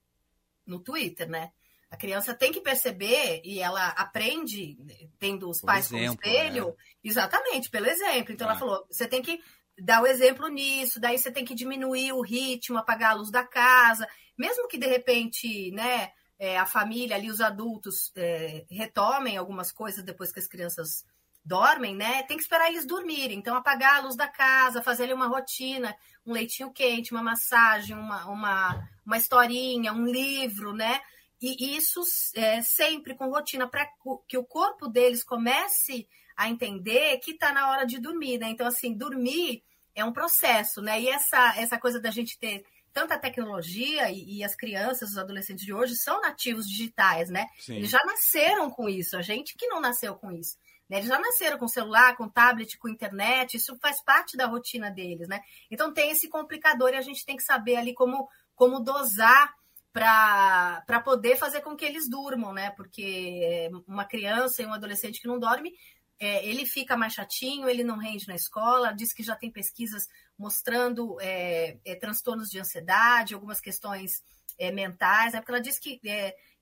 no 0.67 0.81
Twitter, 0.81 1.29
né? 1.29 1.53
A 1.91 1.97
criança 1.97 2.33
tem 2.35 2.53
que 2.53 2.61
perceber 2.61 3.43
e 3.45 3.61
ela 3.61 3.89
aprende 3.89 4.79
tendo 5.19 5.51
os 5.51 5.61
pais 5.61 5.87
exemplo, 5.87 6.17
como 6.23 6.35
espelho, 6.35 6.67
né? 6.69 6.75
exatamente, 7.03 7.69
pelo 7.69 7.87
exemplo. 7.87 8.33
Então 8.33 8.47
ela 8.47 8.57
é. 8.57 8.59
falou: 8.59 8.87
você 8.89 9.07
tem 9.07 9.21
que 9.21 9.43
dar 9.79 10.03
o 10.03 10.07
exemplo 10.07 10.49
nisso, 10.49 11.01
daí 11.01 11.19
você 11.19 11.31
tem 11.31 11.45
que 11.45 11.55
diminuir 11.55 12.13
o 12.13 12.23
ritmo, 12.23 12.79
apagar 12.79 13.11
a 13.11 13.15
luz 13.15 13.31
da 13.31 13.45
casa, 13.45 14.09
mesmo 14.39 14.69
que 14.69 14.79
de 14.79 14.87
repente, 14.87 15.71
né, 15.73 16.13
é, 16.39 16.57
a 16.57 16.65
família 16.65 17.17
ali, 17.17 17.29
os 17.29 17.41
adultos 17.41 18.13
é, 18.17 18.65
retomem 18.71 19.37
algumas 19.37 19.73
coisas 19.73 20.03
depois 20.03 20.33
que 20.33 20.39
as 20.39 20.47
crianças 20.47 21.05
dormem, 21.45 21.95
né? 21.95 22.23
Tem 22.25 22.37
que 22.37 22.43
esperar 22.43 22.69
eles 22.69 22.87
dormirem. 22.87 23.39
Então, 23.39 23.57
apagar 23.57 23.97
a 23.97 24.01
luz 24.01 24.17
da 24.17 24.29
casa, 24.29 24.83
fazer 24.83 25.13
uma 25.13 25.27
rotina, 25.27 25.95
um 26.25 26.33
leitinho 26.33 26.73
quente, 26.73 27.13
uma 27.13 27.23
massagem, 27.23 27.97
uma, 27.97 28.27
uma, 28.27 28.89
uma 29.05 29.17
historinha, 29.17 29.93
um 29.93 30.05
livro, 30.05 30.73
né? 30.73 31.01
E 31.41 31.75
isso 31.75 32.03
é, 32.35 32.61
sempre 32.61 33.15
com 33.15 33.31
rotina, 33.31 33.67
para 33.67 33.89
que 34.29 34.37
o 34.37 34.45
corpo 34.45 34.87
deles 34.87 35.25
comece 35.25 36.07
a 36.37 36.49
entender 36.49 37.19
que 37.19 37.33
está 37.33 37.53
na 37.53 37.71
hora 37.71 37.87
de 37.87 37.99
dormir, 37.99 38.39
né? 38.39 38.49
Então, 38.51 38.67
assim, 38.67 38.95
dormir 38.95 39.63
é 39.95 40.05
um 40.05 40.13
processo, 40.13 40.83
né? 40.83 41.01
E 41.01 41.09
essa, 41.09 41.55
essa 41.57 41.79
coisa 41.79 41.99
da 41.99 42.11
gente 42.11 42.39
ter 42.39 42.65
tanta 42.93 43.19
tecnologia 43.19 44.11
e, 44.11 44.39
e, 44.39 44.45
as 44.45 44.55
crianças, 44.55 45.11
os 45.11 45.19
adolescentes 45.19 45.65
de 45.65 45.73
hoje 45.73 45.95
são 45.97 46.21
nativos 46.21 46.69
digitais, 46.69 47.31
né? 47.31 47.47
Sim. 47.59 47.77
Eles 47.77 47.91
já 47.91 48.01
nasceram 48.05 48.71
com 48.71 48.89
isso, 48.89 49.17
a 49.17 49.23
gente 49.23 49.57
que 49.57 49.67
não 49.69 49.81
nasceu 49.81 50.15
com 50.15 50.31
isso. 50.33 50.59
Né? 50.91 50.99
Eles 50.99 51.09
já 51.09 51.19
nasceram 51.21 51.57
com 51.57 51.69
celular, 51.69 52.17
com 52.17 52.29
tablet, 52.29 52.77
com 52.77 52.89
internet, 52.89 53.57
isso 53.57 53.79
faz 53.81 54.03
parte 54.03 54.37
da 54.37 54.47
rotina 54.47 54.91
deles, 54.91 55.29
né? 55.29 55.41
Então 55.71 55.95
tem 55.95 56.11
esse 56.11 56.29
complicador 56.29 56.91
e 56.91 56.97
a 56.97 57.01
gente 57.01 57.25
tem 57.25 57.37
que 57.37 57.45
saber 57.45 57.77
ali 57.77 57.95
como, 57.95 58.29
como 58.57 58.81
dosar 58.81 59.55
para 59.93 61.03
poder 61.05 61.37
fazer 61.37 61.61
com 61.61 61.77
que 61.77 61.85
eles 61.85 62.09
durmam, 62.11 62.53
né? 62.53 62.71
Porque 62.73 63.71
uma 63.87 64.05
criança 64.05 64.63
e 64.63 64.67
um 64.67 64.73
adolescente 64.73 65.21
que 65.21 65.29
não 65.29 65.39
dorme, 65.39 65.73
é, 66.19 66.45
ele 66.47 66.67
fica 66.67 66.97
mais 66.97 67.15
chatinho, 67.15 67.69
ele 67.69 67.85
não 67.85 67.97
rende 67.97 68.27
na 68.27 68.35
escola, 68.35 68.93
diz 68.93 69.13
que 69.13 69.23
já 69.23 69.37
tem 69.37 69.51
pesquisas 69.51 70.09
mostrando 70.37 71.19
é, 71.21 71.79
é, 71.85 71.95
transtornos 71.95 72.51
de 72.51 72.59
ansiedade, 72.59 73.33
algumas 73.33 73.61
questões 73.61 74.23
é, 74.59 74.73
mentais, 74.73 75.33
né? 75.33 75.41
porque 75.41 75.53
ela 75.53 75.61
diz 75.61 75.79
que 75.79 76.01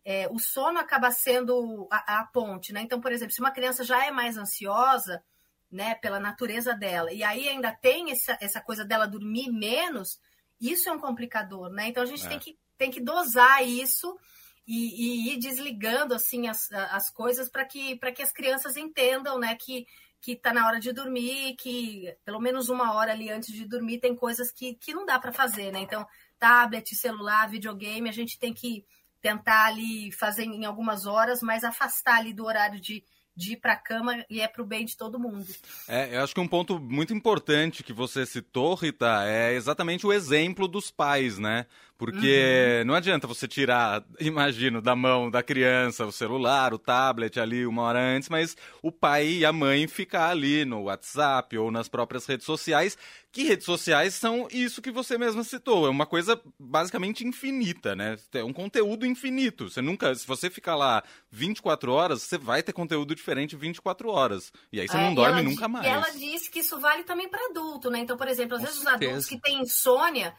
é, 0.08 0.22
é, 0.22 0.28
o 0.30 0.38
sono 0.38 0.78
acaba 0.78 1.10
sendo 1.10 1.86
a, 1.90 2.20
a, 2.20 2.24
ponte, 2.24 2.72
né? 2.72 2.80
Então, 2.80 2.98
por 2.98 3.12
exemplo, 3.12 3.34
se 3.34 3.40
uma 3.40 3.50
criança 3.50 3.84
já 3.84 4.06
é 4.06 4.10
mais 4.10 4.38
ansiosa, 4.38 5.22
né, 5.70 5.94
pela 5.96 6.18
natureza 6.18 6.72
dela, 6.74 7.12
e 7.12 7.22
aí 7.22 7.46
ainda 7.46 7.70
tem 7.70 8.10
essa, 8.10 8.38
essa 8.40 8.58
coisa 8.58 8.86
dela 8.86 9.06
dormir 9.06 9.52
menos, 9.52 10.18
isso 10.58 10.88
é 10.88 10.92
um 10.92 10.98
complicador, 10.98 11.68
né? 11.68 11.88
Então 11.88 12.02
a 12.02 12.06
gente 12.06 12.26
tem, 12.26 12.38
que, 12.38 12.58
tem 12.78 12.90
que 12.90 13.02
dosar 13.02 13.62
isso 13.62 14.18
e, 14.66 15.28
e 15.28 15.34
ir 15.34 15.38
desligando 15.38 16.14
assim 16.14 16.48
as, 16.48 16.72
as 16.72 17.10
coisas 17.10 17.50
para 17.50 17.66
que, 17.66 17.98
que 17.98 18.22
as 18.22 18.32
crianças 18.32 18.78
entendam, 18.78 19.38
né, 19.38 19.54
que 19.56 19.86
que 20.20 20.32
está 20.32 20.52
na 20.52 20.66
hora 20.66 20.80
de 20.80 20.92
dormir, 20.92 21.54
que 21.54 22.12
pelo 22.24 22.40
menos 22.40 22.68
uma 22.68 22.92
hora 22.94 23.12
ali 23.12 23.30
antes 23.30 23.54
de 23.54 23.64
dormir 23.64 24.00
tem 24.00 24.16
coisas 24.16 24.50
que, 24.50 24.74
que 24.74 24.92
não 24.92 25.06
dá 25.06 25.16
para 25.16 25.30
fazer, 25.30 25.70
né? 25.70 25.78
Então, 25.78 26.04
tablet, 26.40 26.92
celular, 26.96 27.48
videogame, 27.48 28.08
a 28.08 28.12
gente 28.12 28.36
tem 28.36 28.52
que 28.52 28.84
tentar 29.28 29.66
ali 29.66 30.10
fazer 30.12 30.44
em 30.44 30.64
algumas 30.64 31.04
horas, 31.04 31.42
mas 31.42 31.62
afastar 31.62 32.16
ali 32.16 32.32
do 32.32 32.46
horário 32.46 32.80
de, 32.80 33.04
de 33.36 33.52
ir 33.52 33.56
para 33.56 33.74
a 33.74 33.76
cama 33.76 34.24
e 34.30 34.40
é 34.40 34.48
para 34.48 34.62
o 34.62 34.66
bem 34.66 34.86
de 34.86 34.96
todo 34.96 35.18
mundo. 35.18 35.46
É, 35.86 36.16
eu 36.16 36.24
acho 36.24 36.34
que 36.34 36.40
um 36.40 36.48
ponto 36.48 36.78
muito 36.78 37.12
importante 37.12 37.82
que 37.82 37.92
você 37.92 38.24
citou, 38.24 38.74
Rita, 38.74 39.24
é 39.26 39.52
exatamente 39.52 40.06
o 40.06 40.12
exemplo 40.12 40.66
dos 40.66 40.90
pais, 40.90 41.38
né? 41.38 41.66
Porque 41.98 42.78
uhum. 42.78 42.86
não 42.86 42.94
adianta 42.94 43.26
você 43.26 43.46
tirar, 43.46 44.02
imagino, 44.18 44.80
da 44.80 44.96
mão 44.96 45.30
da 45.30 45.42
criança 45.42 46.06
o 46.06 46.12
celular, 46.12 46.72
o 46.72 46.78
tablet 46.78 47.38
ali 47.38 47.66
uma 47.66 47.82
hora 47.82 48.00
antes, 48.00 48.28
mas 48.28 48.56
o 48.82 48.90
pai 48.90 49.26
e 49.28 49.44
a 49.44 49.52
mãe 49.52 49.86
ficar 49.86 50.30
ali 50.30 50.64
no 50.64 50.84
WhatsApp 50.84 51.58
ou 51.58 51.70
nas 51.70 51.88
próprias 51.88 52.24
redes 52.24 52.46
sociais, 52.46 52.96
que 53.30 53.44
redes 53.44 53.66
sociais 53.66 54.14
são 54.14 54.48
isso 54.50 54.80
que 54.80 54.90
você 54.90 55.18
mesma 55.18 55.44
citou, 55.44 55.86
é 55.86 55.90
uma 55.90 56.06
coisa 56.06 56.40
basicamente 56.58 57.26
infinita, 57.26 57.94
né? 57.94 58.16
É 58.32 58.42
um 58.42 58.52
conteúdo 58.52 59.06
infinito. 59.06 59.68
Você 59.68 59.82
nunca, 59.82 60.14
se 60.14 60.26
você 60.26 60.48
ficar 60.48 60.76
lá 60.76 61.02
24 61.30 61.92
horas, 61.92 62.22
você 62.22 62.38
vai 62.38 62.62
ter 62.62 62.72
conteúdo 62.72 63.14
diferente 63.14 63.56
24 63.56 64.08
horas. 64.08 64.52
E 64.72 64.80
aí 64.80 64.88
você 64.88 64.96
é, 64.96 65.00
não 65.00 65.14
dorme 65.14 65.42
nunca 65.42 65.68
mais. 65.68 65.86
E 65.86 65.90
ela 65.90 66.10
disse 66.10 66.50
que 66.50 66.60
isso 66.60 66.80
vale 66.80 67.04
também 67.04 67.28
para 67.28 67.44
adulto, 67.50 67.90
né? 67.90 67.98
Então, 67.98 68.16
por 68.16 68.28
exemplo, 68.28 68.56
às 68.56 68.60
Com 68.60 68.66
vezes 68.66 68.82
certeza. 68.82 68.96
os 68.96 69.08
adultos 69.08 69.28
que 69.28 69.40
têm 69.40 69.60
insônia, 69.60 70.34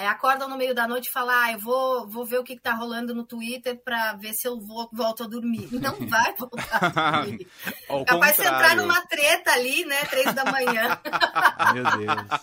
é, 0.00 0.06
acordam 0.06 0.48
no 0.48 0.56
meio 0.56 0.74
da 0.74 0.88
noite 0.88 1.08
e 1.08 1.12
falam, 1.12 1.34
ah, 1.38 1.52
eu 1.52 1.58
vou, 1.58 2.08
vou 2.08 2.24
ver 2.24 2.38
o 2.38 2.42
que, 2.42 2.54
está 2.54 2.72
rolando 2.72 3.14
no 3.14 3.22
Twitter 3.22 3.78
para 3.84 4.14
ver 4.14 4.32
se 4.32 4.48
eu 4.48 4.58
vou, 4.58 4.88
volto 4.90 5.24
a 5.24 5.26
dormir. 5.26 5.68
Não 5.78 5.94
vai 6.08 6.34
voltar 6.36 6.78
a 6.96 7.20
dormir. 7.20 7.46
Capaz 8.06 8.36
de 8.36 8.42
entrar 8.42 8.76
numa 8.76 8.98
treta 9.02 9.52
ali, 9.52 9.84
né? 9.84 10.02
Três 10.06 10.34
da 10.34 10.46
manhã. 10.46 10.98
Meu 11.74 11.84
Deus. 11.84 12.40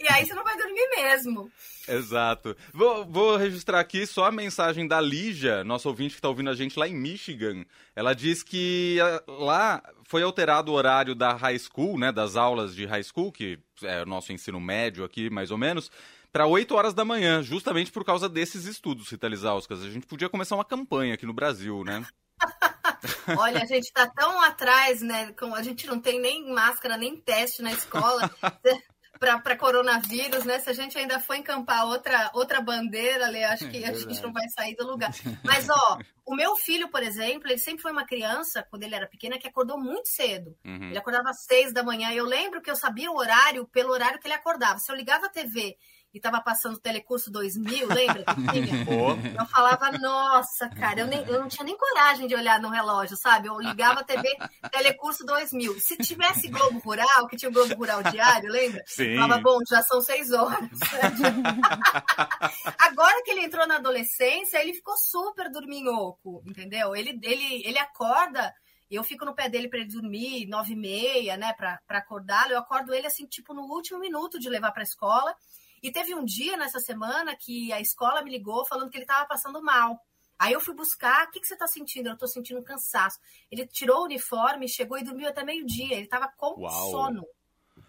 e 0.00 0.08
aí 0.08 0.24
você 0.24 0.34
não 0.34 0.42
vai 0.42 0.56
dormir 0.56 0.88
mesmo. 0.96 1.50
Exato. 1.86 2.56
Vou, 2.72 3.04
vou, 3.04 3.36
registrar 3.36 3.80
aqui 3.80 4.06
só 4.06 4.24
a 4.24 4.32
mensagem 4.32 4.86
da 4.86 5.00
Lígia, 5.00 5.62
nossa 5.64 5.88
ouvinte 5.88 6.14
que 6.14 6.18
está 6.18 6.28
ouvindo 6.28 6.50
a 6.50 6.54
gente 6.54 6.78
lá 6.78 6.88
em 6.88 6.94
Michigan. 6.94 7.64
Ela 7.94 8.14
diz 8.14 8.42
que 8.42 8.98
ah, 9.00 9.22
lá 9.28 9.82
foi 10.04 10.22
alterado 10.22 10.72
o 10.72 10.74
horário 10.74 11.14
da 11.14 11.34
high 11.34 11.58
school, 11.58 11.98
né, 11.98 12.10
das 12.12 12.36
aulas 12.36 12.74
de 12.74 12.86
high 12.86 13.02
school, 13.02 13.32
que 13.32 13.58
é 13.82 14.02
o 14.02 14.06
nosso 14.06 14.32
ensino 14.32 14.60
médio 14.60 15.04
aqui, 15.04 15.28
mais 15.28 15.50
ou 15.50 15.58
menos, 15.58 15.90
para 16.32 16.46
8 16.46 16.74
horas 16.74 16.94
da 16.94 17.04
manhã, 17.04 17.42
justamente 17.42 17.92
por 17.92 18.04
causa 18.04 18.28
desses 18.28 18.64
estudos, 18.64 19.10
Rita 19.10 19.28
Lizauskas. 19.28 19.82
A 19.82 19.90
gente 19.90 20.06
podia 20.06 20.30
começar 20.30 20.54
uma 20.54 20.64
campanha 20.64 21.14
aqui 21.14 21.26
no 21.26 21.34
Brasil, 21.34 21.84
né? 21.84 22.04
Olha, 23.38 23.62
a 23.62 23.66
gente 23.66 23.84
está 23.84 24.08
tão 24.08 24.40
atrás, 24.40 25.02
né? 25.02 25.34
A 25.54 25.62
gente 25.62 25.86
não 25.86 26.00
tem 26.00 26.20
nem 26.20 26.50
máscara, 26.50 26.96
nem 26.96 27.16
teste 27.16 27.62
na 27.62 27.70
escola. 27.70 28.30
para 29.18 29.56
coronavírus, 29.56 30.44
né? 30.44 30.58
Se 30.58 30.68
a 30.68 30.72
gente 30.72 30.98
ainda 30.98 31.20
for 31.20 31.36
encampar 31.36 31.86
outra, 31.86 32.30
outra 32.34 32.60
bandeira, 32.60 33.26
ali, 33.26 33.44
acho 33.44 33.68
que 33.70 33.84
é 33.84 33.88
a 33.88 33.92
gente 33.92 34.20
não 34.20 34.32
vai 34.32 34.48
sair 34.48 34.74
do 34.74 34.84
lugar. 34.84 35.12
Mas, 35.44 35.68
ó, 35.70 35.98
o 36.26 36.34
meu 36.34 36.56
filho, 36.56 36.88
por 36.88 37.04
exemplo, 37.04 37.48
ele 37.48 37.58
sempre 37.58 37.82
foi 37.82 37.92
uma 37.92 38.04
criança, 38.04 38.66
quando 38.68 38.82
ele 38.82 38.96
era 38.96 39.06
pequena, 39.06 39.38
que 39.38 39.46
acordou 39.46 39.78
muito 39.78 40.08
cedo. 40.08 40.56
Uhum. 40.64 40.88
Ele 40.88 40.98
acordava 40.98 41.30
às 41.30 41.44
seis 41.44 41.72
da 41.72 41.84
manhã. 41.84 42.10
E 42.10 42.16
eu 42.16 42.26
lembro 42.26 42.60
que 42.60 42.70
eu 42.70 42.74
sabia 42.74 43.12
o 43.12 43.16
horário 43.16 43.64
pelo 43.68 43.92
horário 43.92 44.18
que 44.18 44.26
ele 44.26 44.34
acordava. 44.34 44.80
Se 44.80 44.90
eu 44.90 44.96
ligava 44.96 45.26
a 45.26 45.30
TV 45.30 45.76
e 46.12 46.20
tava 46.20 46.40
passando 46.40 46.74
o 46.74 46.80
Telecurso 46.80 47.30
2000, 47.30 47.88
lembra? 47.88 48.24
Eu 49.38 49.46
falava, 49.46 49.90
nossa, 49.92 50.68
cara, 50.68 51.00
eu, 51.00 51.06
nem, 51.06 51.26
eu 51.26 51.40
não 51.40 51.48
tinha 51.48 51.64
nem 51.64 51.76
coragem 51.76 52.26
de 52.26 52.34
olhar 52.34 52.60
no 52.60 52.68
relógio, 52.68 53.16
sabe? 53.16 53.48
Eu 53.48 53.58
ligava 53.58 54.00
a 54.00 54.04
TV 54.04 54.28
Telecurso 54.70 55.24
2000. 55.24 55.80
Se 55.80 55.96
tivesse 55.96 56.48
Globo 56.48 56.78
Rural, 56.78 57.26
que 57.28 57.36
tinha 57.36 57.48
o 57.48 57.52
Globo 57.52 57.74
Rural 57.74 58.02
Diário, 58.04 58.50
lembra? 58.50 58.82
Sim. 58.86 59.16
Falava, 59.16 59.40
bom, 59.40 59.58
já 59.68 59.82
são 59.82 60.00
seis 60.00 60.32
horas. 60.32 60.68
Agora 62.78 63.22
que 63.24 63.30
ele 63.30 63.44
entrou 63.44 63.66
na 63.66 63.76
adolescência, 63.76 64.60
ele 64.60 64.74
ficou 64.74 64.96
super 64.96 65.50
dorminhoco, 65.50 66.42
entendeu? 66.46 66.94
Ele, 66.94 67.18
ele, 67.22 67.66
ele 67.66 67.78
acorda 67.78 68.52
eu 68.92 69.02
fico 69.02 69.24
no 69.24 69.34
pé 69.34 69.48
dele 69.48 69.68
para 69.68 69.78
ele 69.78 69.88
dormir, 69.88 70.46
nove 70.46 70.74
e 70.74 70.76
meia, 70.76 71.36
né, 71.36 71.54
para 71.54 71.80
acordá-lo. 71.88 72.52
Eu 72.52 72.58
acordo 72.58 72.92
ele 72.92 73.06
assim, 73.06 73.26
tipo, 73.26 73.54
no 73.54 73.62
último 73.62 73.98
minuto 73.98 74.38
de 74.38 74.50
levar 74.50 74.70
para 74.70 74.82
a 74.82 74.84
escola. 74.84 75.34
E 75.82 75.90
teve 75.90 76.14
um 76.14 76.24
dia 76.24 76.56
nessa 76.56 76.78
semana 76.78 77.34
que 77.34 77.72
a 77.72 77.80
escola 77.80 78.22
me 78.22 78.30
ligou 78.30 78.64
falando 78.64 78.90
que 78.90 78.96
ele 78.96 79.04
estava 79.04 79.26
passando 79.26 79.62
mal. 79.62 80.00
Aí 80.38 80.52
eu 80.52 80.60
fui 80.60 80.74
buscar, 80.74 81.26
o 81.26 81.30
que, 81.30 81.40
que 81.40 81.46
você 81.46 81.54
está 81.54 81.66
sentindo? 81.66 82.08
Eu 82.08 82.14
estou 82.14 82.28
sentindo 82.28 82.60
um 82.60 82.64
cansaço. 82.64 83.18
Ele 83.50 83.66
tirou 83.66 84.00
o 84.00 84.04
uniforme, 84.04 84.68
chegou 84.68 84.98
e 84.98 85.04
dormiu 85.04 85.28
até 85.28 85.44
meio-dia. 85.44 85.94
Ele 85.94 86.04
estava 86.04 86.28
com 86.36 86.60
Uau. 86.60 86.90
sono. 86.90 87.24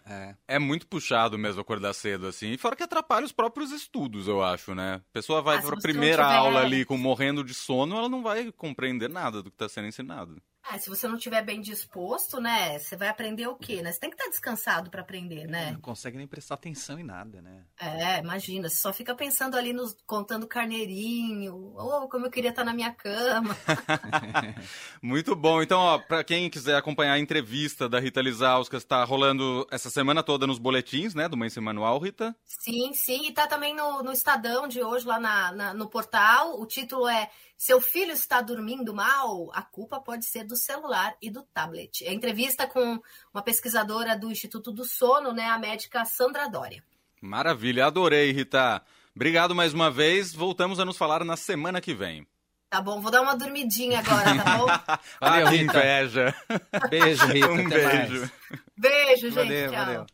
É. 0.06 0.36
é 0.48 0.60
muito 0.60 0.86
puxado 0.88 1.38
mesmo 1.38 1.62
acordar 1.62 1.94
cedo, 1.94 2.28
assim. 2.28 2.52
E 2.52 2.58
fora 2.58 2.76
que 2.76 2.84
atrapalha 2.84 3.26
os 3.26 3.32
próprios 3.32 3.72
estudos, 3.72 4.28
eu 4.28 4.44
acho, 4.44 4.76
né? 4.76 4.96
A 4.96 5.14
pessoa 5.14 5.42
vai 5.42 5.58
ah, 5.58 5.62
para 5.62 5.76
a 5.76 5.82
primeira 5.82 6.24
tiver... 6.24 6.36
aula 6.36 6.62
ali 6.62 6.84
com 6.84 6.98
morrendo 6.98 7.44
de 7.44 7.54
sono, 7.54 7.96
ela 7.96 8.10
não 8.10 8.22
vai 8.22 8.52
compreender 8.52 9.10
nada 9.10 9.42
do 9.42 9.50
que 9.50 9.56
está 9.56 9.70
sendo 9.70 9.88
ensinado. 9.88 10.42
Ah, 10.66 10.80
se 10.80 10.90
você 10.90 11.08
não 11.10 11.18
estiver 11.18 11.44
bem 11.44 11.60
disposto, 11.60 12.40
né? 12.40 12.80
Você 12.80 12.96
vai 12.96 13.10
aprender 13.10 13.48
o 13.48 13.56
quê, 13.56 13.82
né? 13.82 13.92
Você 13.92 14.00
tem 14.00 14.10
que 14.10 14.16
estar 14.16 14.30
descansado 14.30 14.90
para 14.90 15.02
aprender, 15.02 15.46
né? 15.46 15.72
Não 15.74 15.82
consegue 15.82 16.18
nem 16.18 16.26
prestar 16.26 16.56
atenção 16.56 16.98
em 16.98 17.04
nada, 17.04 17.42
né? 17.42 17.66
É, 17.78 18.20
imagina, 18.20 18.70
você 18.70 18.76
só 18.78 18.94
fica 18.94 19.14
pensando 19.14 19.58
ali 19.58 19.74
nos 19.74 19.96
contando 20.06 20.48
carneirinho, 20.48 21.54
ou 21.54 22.04
oh, 22.04 22.08
como 22.08 22.28
eu 22.28 22.32
queria 22.32 22.52
estar 22.52 22.64
na 22.64 22.74
minha 22.74 22.94
cama. 22.94 23.58
Muito 25.04 25.36
bom. 25.36 25.62
Então, 25.62 25.80
ó, 25.80 26.00
para 26.00 26.24
quem 26.24 26.50
quiser 26.50 26.78
acompanhar 26.78 27.14
a 27.14 27.20
entrevista 27.20 27.90
da 27.90 28.00
Rita 28.00 28.22
Lizauskas, 28.22 28.84
está 28.84 29.04
rolando 29.04 29.68
essa 29.70 29.90
semana 29.90 30.24
toda 30.24 30.48
nos 30.48 30.60
boletins, 30.60 31.14
né, 31.14 31.28
do 31.28 31.36
Mãe 31.36 31.50
Manual, 31.60 32.00
Rita? 32.00 32.34
Sim, 32.46 32.94
sim, 32.94 33.28
e 33.28 33.34
tá 33.34 33.48
também 33.48 33.76
no, 33.76 34.02
no 34.02 34.14
Estadão 34.14 34.68
de 34.68 34.82
hoje 34.82 35.06
lá 35.06 35.20
na, 35.20 35.52
na 35.52 35.74
no 35.74 35.90
portal. 35.90 36.60
O 36.60 36.66
título 36.66 37.08
é 37.08 37.30
seu 37.64 37.80
filho 37.80 38.12
está 38.12 38.42
dormindo 38.42 38.94
mal? 38.94 39.50
A 39.54 39.62
culpa 39.62 39.98
pode 39.98 40.26
ser 40.26 40.44
do 40.44 40.53
celular 40.56 41.16
e 41.22 41.30
do 41.30 41.44
tablet. 41.54 42.06
É 42.06 42.14
entrevista 42.14 42.68
com 42.68 43.02
uma 43.34 43.42
pesquisadora 43.44 44.18
do 44.18 44.32
Instituto 44.32 44.72
do 44.72 44.86
Sono, 44.86 45.32
né, 45.32 45.46
a 45.46 45.58
médica 45.58 46.06
Sandra 46.06 46.48
Dória. 46.48 46.84
Maravilha, 47.22 47.86
adorei, 47.86 48.32
Rita. 48.32 48.82
Obrigado 49.16 49.54
mais 49.56 49.74
uma 49.74 49.90
vez. 49.92 50.34
Voltamos 50.34 50.80
a 50.80 50.86
nos 50.86 50.98
falar 50.98 51.24
na 51.24 51.38
semana 51.38 51.80
que 51.80 51.94
vem. 51.94 52.28
Tá 52.70 52.82
bom, 52.82 53.00
vou 53.00 53.12
dar 53.12 53.22
uma 53.22 53.36
dormidinha 53.38 54.00
agora, 54.00 54.44
tá 54.44 54.58
bom? 54.58 54.66
Valeu, 55.22 55.48
ah, 55.48 55.50
Rita. 55.52 55.78
inveja. 55.78 56.36
Beijo, 56.90 57.26
Rita. 57.28 57.52
Um 57.52 57.68
Até 57.68 57.98
beijo. 57.98 58.20
Mais. 58.20 58.32
Beijo, 58.76 59.30
gente. 59.30 59.36
Valeu, 59.36 59.72
tchau. 59.72 59.86
Valeu. 59.86 60.06